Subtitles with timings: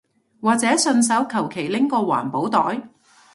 [0.41, 2.89] 或者順手求其拎個環保袋